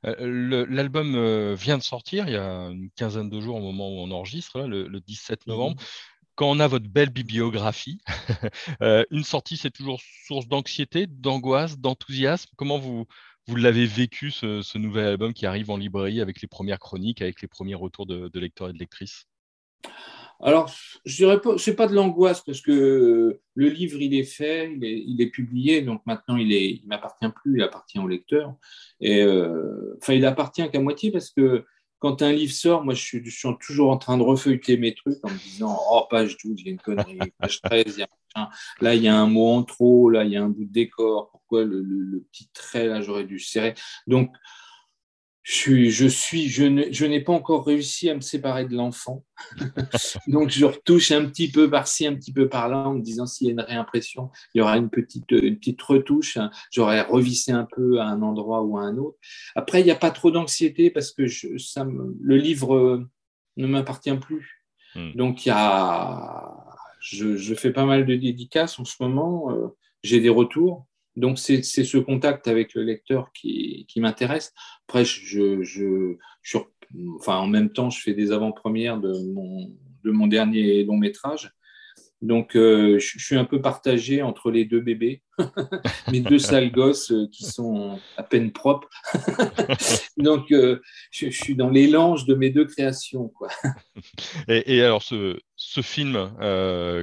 Euh, 0.06 0.66
l'album 0.70 1.54
vient 1.56 1.78
de 1.78 1.84
sortir 1.84 2.28
il 2.28 2.34
y 2.34 2.38
a 2.38 2.70
une 2.70 2.90
quinzaine 2.92 3.30
de 3.30 3.42
jours 3.42 3.58
au 3.58 3.60
moment 3.60 3.90
où 3.90 4.00
on 4.00 4.12
enregistre, 4.12 4.62
le, 4.62 5.00
17 5.00 5.48
novembre. 5.48 5.76
Mhm. 5.82 5.88
Quand 6.36 6.50
on 6.50 6.60
a 6.60 6.68
votre 6.68 6.88
belle 6.88 7.10
bibliographie, 7.10 8.00
une 9.12 9.24
sortie, 9.24 9.58
c'est 9.58 9.72
toujours 9.72 10.00
source 10.26 10.48
d'anxiété, 10.48 11.06
d'angoisse, 11.08 11.78
d'enthousiasme. 11.78 12.50
Comment 12.56 12.80
vous, 12.80 13.06
vous 13.52 13.58
l'avez 13.58 13.86
vécu, 13.86 14.32
ce, 14.32 14.78
nouvel 14.78 15.06
album 15.06 15.34
qui 15.34 15.46
arrive 15.46 15.72
en 15.72 15.78
librairie 15.78 16.22
avec 16.22 16.42
les 16.42 16.48
premières 16.48 16.80
chroniques, 16.80 17.22
avec 17.22 17.42
les 17.42 17.50
premiers 17.50 17.76
retours 17.76 18.06
de, 18.06 18.40
lecteurs 18.40 18.70
et 18.70 18.74
de 18.74 18.78
lectrices? 18.78 19.26
Alors, 20.40 20.74
je 21.06 21.18
dirais 21.18 21.42
pas, 21.42 21.58
c'est 21.58 21.76
pas 21.76 21.88
de 21.88 21.94
l'angoisse 21.94 22.42
parce 22.42 22.62
que 22.62 23.42
le 23.54 23.70
livre 23.70 24.00
il 24.02 24.16
est 24.16 24.24
fait, 24.24 24.74
il 24.74 25.22
est, 25.22 25.30
publié, 25.30 25.82
donc 25.82 26.02
maintenant 26.06 26.38
il 26.38 26.54
est, 26.54 26.80
il 26.82 26.88
m'appartient 26.88 27.30
plus, 27.30 27.58
il 27.58 27.62
appartient 27.62 28.00
au 28.00 28.08
lecteur. 28.08 28.56
Et 29.02 29.22
euh, 29.22 29.98
enfin, 30.02 30.14
il 30.14 30.26
appartient 30.26 30.68
qu'à 30.72 30.80
moitié 30.80 31.12
parce 31.12 31.30
que 31.30 31.66
quand 32.02 32.24
un 32.24 32.32
livre 32.32 32.52
sort, 32.52 32.84
moi, 32.84 32.96
je 32.96 33.02
suis, 33.04 33.24
toujours 33.60 33.92
en 33.92 33.98
train 33.98 34.18
de 34.18 34.24
refeuilleter 34.24 34.76
mes 34.76 34.96
trucs 34.96 35.24
en 35.24 35.30
me 35.30 35.38
disant 35.38 35.80
Oh, 35.92 36.08
page 36.10 36.36
12, 36.44 36.56
il 36.58 36.66
y 36.66 36.70
a 36.70 36.72
une 36.72 36.80
connerie, 36.80 37.20
page 37.40 37.62
13, 37.62 37.84
il 37.88 38.00
y 38.00 38.04
a 38.04 38.08
un 38.36 38.50
là, 38.82 38.96
il 38.96 39.04
y 39.04 39.08
a 39.08 39.16
un 39.16 39.28
mot 39.28 39.50
en 39.50 39.64
trop, 39.64 40.10
là, 40.10 40.24
il 40.24 40.32
y 40.32 40.36
a 40.36 40.44
un 40.44 40.50
bout 40.50 40.66
de 40.66 40.72
décor, 40.72 41.30
pourquoi 41.30 41.64
le, 41.64 42.26
petit 42.32 42.50
trait, 42.54 42.88
là, 42.88 43.02
j'aurais 43.02 43.24
dû 43.24 43.40
serrer. 43.40 43.76
Donc, 44.08 44.34
je 45.44 45.54
suis, 45.54 45.92
je 45.92 46.08
suis, 46.08 46.50
je 46.50 47.06
n'ai 47.06 47.20
pas 47.20 47.34
encore 47.34 47.66
réussi 47.66 48.10
à 48.10 48.16
me 48.16 48.22
séparer 48.22 48.66
de 48.66 48.76
l'enfant. 48.76 49.26
Donc, 50.28 50.50
je 50.50 50.66
retouche 50.66 51.12
un 51.12 51.26
petit 51.26 51.50
peu 51.50 51.70
par-ci, 51.70 52.06
un 52.06 52.14
petit 52.14 52.32
peu 52.32 52.48
par-là, 52.48 52.88
en 52.88 52.94
me 52.94 53.02
disant 53.02 53.26
s'il 53.26 53.48
y 53.48 53.50
a 53.50 53.54
une 53.54 53.62
réimpression, 53.62 54.30
il 54.54 54.60
y 54.60 54.62
aura 54.62 54.78
une 54.78 54.92
petite, 54.92 55.32
une 55.32 55.58
petite 55.58 55.82
retouche. 55.82 56.38
J'aurais 56.72 57.02
revissé 57.02 57.52
un 57.52 57.68
peu 57.76 58.00
à 58.00 58.06
un 58.06 58.22
endroit 58.22 58.62
ou 58.62 58.78
à 58.78 58.84
un 58.84 58.98
autre. 58.98 59.18
Après, 59.56 59.82
il 59.82 59.86
n'y 59.86 59.92
a 59.92 59.96
pas 59.96 60.12
trop 60.12 60.30
d'anxiété 60.30 60.92
parce 60.92 61.12
que 61.12 61.26
je, 61.26 61.58
ça 61.58 61.88
le 62.22 62.38
livre 62.38 63.08
ne 63.58 63.68
m'appartient 63.68 64.16
plus. 64.18 64.64
Hmm. 64.94 65.14
Donc, 65.16 65.46
il 65.46 65.50
y 65.50 65.54
a, 65.56 66.54
je, 67.00 67.36
je, 67.36 67.56
fais 67.56 67.72
pas 67.72 67.86
mal 67.86 68.06
de 68.06 68.16
dédicaces 68.16 68.78
en 68.80 68.86
ce 68.86 68.96
moment. 69.00 69.52
Euh, 69.52 69.70
j'ai 70.04 70.20
des 70.20 70.30
retours. 70.30 70.86
Donc, 71.22 71.38
c'est 71.38 71.62
ce 71.62 71.98
contact 72.00 72.48
avec 72.48 72.74
le 72.74 72.82
lecteur 72.82 73.32
qui, 73.32 73.86
qui 73.88 74.02
m'intéresse. 74.02 74.54
Après, 74.88 75.06
je, 75.06 75.62
je, 75.62 76.18
enfin, 77.20 77.38
en 77.38 77.46
même 77.46 77.72
temps, 77.72 77.92
je 77.92 78.02
fais 78.02 78.16
des 78.16 78.32
avant-premières 78.32 78.98
de 78.98 79.14
mon, 79.32 79.72
de 80.04 80.10
mon 80.10 80.26
dernier 80.26 80.84
long 80.84 80.98
métrage. 80.98 81.52
Donc, 82.24 82.56
euh, 82.56 82.98
je, 82.98 83.20
suis 83.20 83.36
un 83.36 83.46
peu 83.46 83.62
partagé 83.62 84.24
entre 84.24 84.50
les 84.50 84.66
deux 84.66 84.80
bébés, 84.80 85.22
mes 86.12 86.22
deux 86.22 86.40
sales 86.40 86.72
gosses 86.72 87.12
euh, 87.12 87.28
qui 87.32 87.46
sont 87.46 88.00
à 88.18 88.24
peine 88.24 88.52
propres. 88.52 88.90
Donc, 90.18 90.52
euh, 90.52 90.82
je, 91.12 91.30
suis 91.30 91.56
dans 91.56 91.70
l'élange 91.70 92.26
de 92.26 92.34
mes 92.34 92.50
deux 92.50 92.66
créations. 92.66 93.28
Quoi. 93.28 93.50
Et, 94.48 94.76
et, 94.76 94.82
alors, 94.82 95.04
ce, 95.04 95.40
ce 95.56 95.82
film 95.82 96.32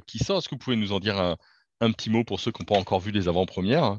qui 0.09 0.19
sort, 0.19 0.39
est-ce 0.39 0.49
que 0.49 0.57
vous 0.57 0.59
pouvez 0.59 0.77
nous 0.77 0.93
en 0.93 0.99
dire 0.99 1.19
un, 1.19 1.37
un 1.81 1.93
petit 1.93 2.11
mot 2.11 2.25
pour 2.25 2.41
ceux 2.41 2.51
qui 2.51 2.63
n'ont 2.63 2.67
pas 2.67 2.81
encore 2.81 3.01
vu 3.01 3.11
les 3.11 3.29
avant-premières? 3.29 3.99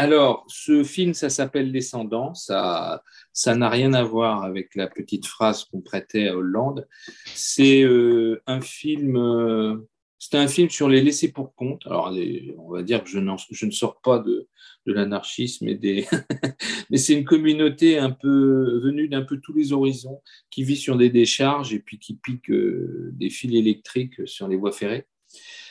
Alors, 0.00 0.46
ce 0.48 0.82
film, 0.82 1.12
ça 1.12 1.28
s'appelle 1.28 1.72
Descendants. 1.72 2.32
Ça, 2.32 3.02
ça 3.34 3.54
n'a 3.54 3.68
rien 3.68 3.92
à 3.92 4.02
voir 4.02 4.44
avec 4.44 4.74
la 4.74 4.86
petite 4.86 5.26
phrase 5.26 5.64
qu'on 5.64 5.82
prêtait 5.82 6.28
à 6.28 6.36
Hollande. 6.38 6.88
C'est 7.26 7.82
euh, 7.82 8.40
un 8.46 8.62
film. 8.62 9.18
Euh, 9.18 9.76
c'est 10.18 10.36
un 10.36 10.48
film 10.48 10.70
sur 10.70 10.88
les 10.88 11.02
laissés 11.02 11.30
pour 11.32 11.54
compte. 11.54 11.86
Alors, 11.86 12.14
on 12.56 12.72
va 12.72 12.82
dire 12.82 13.04
que 13.04 13.10
je, 13.10 13.18
ne 13.18 13.70
sors 13.70 14.00
pas 14.00 14.18
de, 14.20 14.48
l'anarchisme, 14.86 15.68
et 15.68 15.74
des... 15.74 16.06
mais 16.90 16.96
c'est 16.96 17.12
une 17.12 17.24
communauté 17.24 17.98
un 17.98 18.10
peu 18.10 18.80
venue 18.82 19.08
d'un 19.08 19.22
peu 19.22 19.38
tous 19.38 19.52
les 19.52 19.74
horizons, 19.74 20.22
qui 20.50 20.62
vit 20.62 20.76
sur 20.76 20.96
des 20.96 21.10
décharges 21.10 21.74
et 21.74 21.78
puis 21.78 21.98
qui 21.98 22.14
pique 22.14 22.50
euh, 22.50 23.10
des 23.12 23.28
fils 23.28 23.54
électriques 23.54 24.26
sur 24.26 24.48
les 24.48 24.56
voies 24.56 24.72
ferrées. 24.72 25.06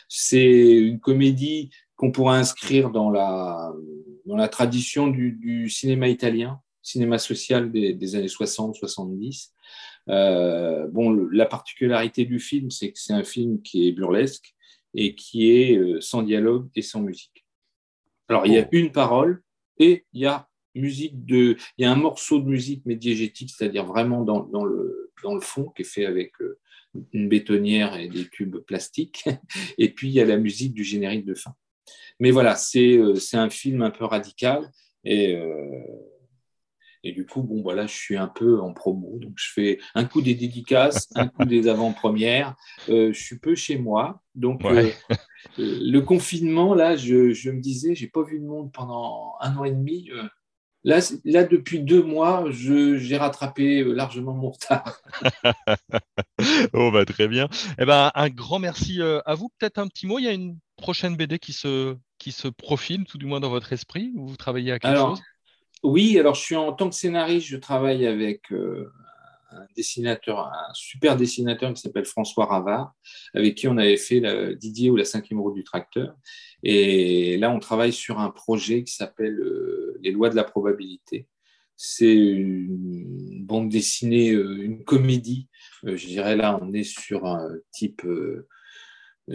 C'est 0.08 0.78
une 0.78 1.00
comédie 1.00 1.72
qu'on 2.00 2.12
pourrait 2.14 2.38
inscrire 2.38 2.92
dans 2.92 3.10
la, 3.10 3.74
dans 4.30 4.38
la 4.38 4.48
tradition 4.48 5.08
du, 5.08 5.70
cinéma 5.70 6.08
italien, 6.08 6.62
cinéma 6.84 7.18
social 7.18 7.72
des, 7.72 8.16
années 8.16 8.28
60-70. 8.28 9.50
Euh, 10.08 10.88
bon, 10.88 11.12
la 11.32 11.48
particularité 11.48 12.26
du 12.26 12.40
film, 12.40 12.70
c'est 12.70 12.92
que 12.92 13.00
c'est 13.00 13.14
un 13.14 13.24
film 13.24 13.62
qui 13.64 13.88
est 13.88 13.92
burlesque 13.92 14.54
et 14.94 15.16
qui 15.16 15.52
est 15.52 15.76
euh, 15.76 16.00
sans 16.00 16.22
dialogue 16.22 16.70
et 16.76 16.84
sans 16.84 17.02
musique. 17.02 17.44
Alors, 18.28 18.46
il 18.46 18.54
y 18.54 18.60
a 18.60 18.68
une 18.72 18.92
parole 18.92 19.42
et 19.80 20.06
il 20.14 20.22
y 20.22 20.28
a 20.28 20.48
musique 20.76 21.26
de, 21.26 21.58
il 21.78 21.82
y 21.82 21.86
a 21.86 21.92
un 21.92 21.96
morceau 21.96 22.40
de 22.40 22.48
musique 22.48 22.86
médiégétique, 22.86 23.50
c'est-à-dire 23.50 23.86
vraiment 23.86 24.24
dans, 24.24 24.42
dans, 24.42 24.64
le, 24.64 25.12
dans 25.24 25.34
le 25.34 25.42
fond, 25.42 25.70
qui 25.76 25.82
est 25.82 25.86
fait 25.86 26.06
avec 26.06 26.34
euh, 26.42 26.60
une 27.14 27.30
bétonnière 27.30 27.98
et 28.00 28.08
des 28.08 28.30
tubes 28.30 28.58
plastiques. 28.58 29.26
Et 29.80 29.90
puis, 29.90 30.10
il 30.10 30.14
y 30.14 30.22
a 30.22 30.26
la 30.26 30.38
musique 30.38 30.76
du 30.76 30.84
générique 30.84 31.26
de 31.26 31.34
fin. 31.34 31.56
Mais 32.20 32.32
voilà, 32.32 32.56
c'est 32.56 33.00
un 33.34 33.50
film 33.50 33.82
un 33.82 33.92
peu 33.92 34.06
radical. 34.06 34.72
Et, 35.06 35.38
et 37.04 37.14
du 37.14 37.26
coup, 37.26 37.42
bon, 37.42 37.62
voilà, 37.62 37.88
je 37.88 37.96
suis 37.96 38.18
un 38.18 38.28
peu 38.28 38.60
en 38.60 38.74
promo. 38.74 39.18
Donc, 39.20 39.34
je 39.38 39.52
fais 39.54 39.80
un 39.96 40.04
coup 40.04 40.22
des 40.22 40.36
dédicaces, 40.36 41.08
un 41.16 41.28
coup 41.28 41.46
des 41.46 41.68
avant-premières. 41.70 42.56
je 42.88 43.14
suis 43.14 43.40
peu 43.40 43.56
chez 43.56 43.78
moi. 43.78 44.22
Donc, 44.36 44.64
le 45.58 46.00
confinement, 46.00 46.74
là, 46.74 46.96
je, 46.98 47.32
je 47.32 47.52
me 47.52 47.62
disais, 47.62 47.96
j'ai 47.96 48.08
pas 48.08 48.24
vu 48.24 48.40
de 48.40 48.46
monde 48.46 48.72
pendant 48.74 49.36
un 49.40 49.56
an 49.56 49.64
et 49.64 49.72
demi. 49.72 50.10
Là, 50.86 51.00
là, 51.26 51.44
depuis 51.44 51.82
deux 51.82 52.02
mois, 52.02 52.46
j'ai 52.52 53.18
rattrapé 53.18 53.82
euh, 53.82 53.94
largement 53.94 54.34
mon 54.34 54.52
retard. 54.52 55.02
oh, 56.74 56.90
bah, 56.92 57.06
très 57.06 57.28
bien. 57.28 57.50
Eh 57.80 57.86
ben, 57.86 58.12
un 58.16 58.30
grand 58.30 58.60
merci 58.60 59.02
euh, 59.02 59.20
à 59.26 59.36
vous. 59.36 59.50
Peut-être 59.60 59.78
un 59.78 59.88
petit 59.88 60.08
mot, 60.08 60.20
il 60.20 60.26
y 60.26 60.30
a 60.30 60.34
une 60.34 60.58
prochaine 60.78 61.18
BD 61.18 61.38
qui 61.38 61.54
se, 61.54 61.98
qui 62.18 62.32
se 62.32 62.48
profile, 62.48 63.04
tout 63.06 63.18
du 63.18 63.26
moins 63.26 63.40
dans 63.40 63.50
votre 63.50 63.74
esprit, 63.74 64.12
ou 64.16 64.28
vous 64.28 64.38
travaillez 64.38 64.72
à 64.72 64.80
quelque 64.80 64.98
chose? 64.98 65.22
Oui, 65.84 66.18
alors 66.20 66.36
je 66.36 66.42
suis 66.42 66.56
en 66.56 66.74
tant 66.74 66.90
que 66.90 66.96
scénariste, 66.96 67.48
je 67.48 67.58
travaille 67.58 68.06
avec 68.06 68.52
euh, 68.52 68.92
un 69.52 69.66
dessinateur, 69.76 70.48
un 70.48 70.74
super 70.74 71.16
dessinateur 71.18 71.74
qui 71.74 71.82
s'appelle 71.82 72.06
François 72.06 72.46
Ravard, 72.46 72.94
avec 73.34 73.56
qui 73.56 73.68
on 73.68 73.78
avait 73.78 73.98
fait 73.98 74.22
Didier 74.56 74.90
ou 74.90 74.96
la 74.96 75.06
cinquième 75.06 75.40
roue 75.40 75.54
du 75.54 75.64
tracteur. 75.64 76.16
Et 76.64 77.38
là, 77.38 77.52
on 77.52 77.60
travaille 77.60 77.94
sur 77.94 78.20
un 78.20 78.30
projet 78.30 78.84
qui 78.84 78.94
s'appelle 78.94 79.40
euh, 79.40 79.98
Les 80.02 80.12
lois 80.12 80.30
de 80.30 80.36
la 80.36 80.44
probabilité. 80.44 81.28
C'est 81.76 82.14
une 82.14 83.46
bande 83.46 83.70
dessinée, 83.70 84.32
euh, 84.32 84.64
une 84.64 84.84
comédie. 84.84 85.48
Euh, 85.86 85.96
je 85.96 86.08
dirais 86.08 86.36
là, 86.36 86.60
on 86.62 86.74
est 86.74 86.84
sur 86.84 87.26
un 87.26 87.50
type. 87.72 88.02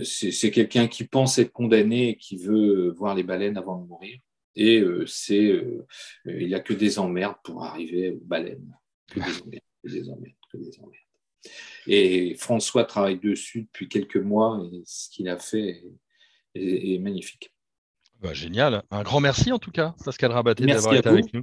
c'est 0.02 0.50
quelqu'un 0.50 0.88
qui 0.88 1.04
pense 1.04 1.38
être 1.38 1.52
condamné 1.52 2.10
et 2.10 2.16
qui 2.16 2.36
veut 2.36 2.90
voir 2.90 3.14
les 3.14 3.22
baleines 3.22 3.56
avant 3.56 3.80
de 3.80 3.86
mourir. 3.86 4.18
Et 4.56 4.84
c'est, 5.06 5.60
il 6.26 6.46
n'y 6.46 6.54
a 6.54 6.60
que 6.60 6.74
des 6.74 7.00
emmerdes 7.00 7.38
pour 7.42 7.64
arriver 7.64 8.10
aux 8.10 8.24
baleines. 8.24 8.72
Des 9.92 10.08
emmerdes, 10.08 10.34
des 10.54 10.78
emmerdes. 10.78 10.94
Et 11.86 12.34
François 12.36 12.84
travaille 12.84 13.18
dessus 13.18 13.62
depuis 13.62 13.88
quelques 13.88 14.16
mois 14.16 14.66
et 14.72 14.82
ce 14.86 15.10
qu'il 15.10 15.28
a 15.28 15.38
fait 15.38 15.84
est, 16.54 16.98
magnifique. 16.98 17.53
Bah, 18.24 18.32
génial. 18.32 18.82
Un 18.90 19.02
grand 19.02 19.20
merci 19.20 19.52
en 19.52 19.58
tout 19.58 19.70
cas, 19.70 19.94
Pascal 20.02 20.32
Rabaté, 20.32 20.64
d'avoir 20.64 20.94
été 20.94 21.06
avec 21.10 21.34
nous. 21.34 21.42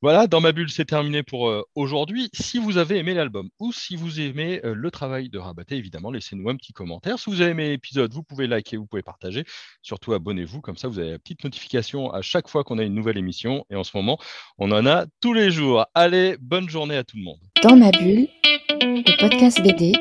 Voilà, 0.00 0.28
dans 0.28 0.40
ma 0.40 0.52
bulle, 0.52 0.70
c'est 0.70 0.84
terminé 0.84 1.24
pour 1.24 1.48
euh, 1.48 1.64
aujourd'hui. 1.74 2.30
Si 2.32 2.58
vous 2.58 2.78
avez 2.78 2.98
aimé 2.98 3.14
l'album 3.14 3.48
ou 3.58 3.72
si 3.72 3.96
vous 3.96 4.20
aimez 4.20 4.60
euh, 4.64 4.72
le 4.72 4.90
travail 4.92 5.28
de 5.28 5.40
Rabaté, 5.40 5.74
évidemment, 5.74 6.12
laissez-nous 6.12 6.48
un 6.48 6.54
petit 6.54 6.72
commentaire. 6.72 7.18
Si 7.18 7.30
vous 7.30 7.40
avez 7.40 7.50
aimé 7.50 7.70
l'épisode, 7.70 8.14
vous 8.14 8.22
pouvez 8.22 8.46
liker, 8.46 8.76
vous 8.76 8.86
pouvez 8.86 9.02
partager. 9.02 9.42
Surtout, 9.82 10.12
abonnez-vous, 10.12 10.60
comme 10.60 10.76
ça, 10.76 10.86
vous 10.86 11.00
avez 11.00 11.10
la 11.10 11.18
petite 11.18 11.42
notification 11.42 12.12
à 12.12 12.22
chaque 12.22 12.48
fois 12.48 12.62
qu'on 12.62 12.78
a 12.78 12.84
une 12.84 12.94
nouvelle 12.94 13.18
émission. 13.18 13.64
Et 13.68 13.74
en 13.74 13.82
ce 13.82 13.96
moment, 13.96 14.16
on 14.56 14.70
en 14.70 14.86
a 14.86 15.06
tous 15.20 15.32
les 15.32 15.50
jours. 15.50 15.84
Allez, 15.94 16.36
bonne 16.40 16.68
journée 16.68 16.96
à 16.96 17.02
tout 17.02 17.16
le 17.16 17.24
monde. 17.24 17.40
Dans 17.64 17.74
ma 17.74 17.90
bulle, 17.90 18.28
le 18.68 19.20
podcast 19.20 19.60
BD, 19.64 19.94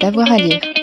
d'avoir 0.00 0.28
à 0.32 0.38
lire. 0.38 0.81